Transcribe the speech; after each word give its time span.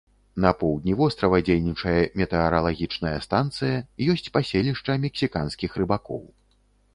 На 0.43 0.51
поўдні 0.61 0.93
вострава 1.01 1.41
дзейнічае 1.49 1.93
метэаралагічная 2.21 3.13
станцыя, 3.27 3.77
ёсць 4.15 4.31
паселішча 4.39 4.97
мексіканскіх 5.05 5.71
рыбакоў. 5.85 6.23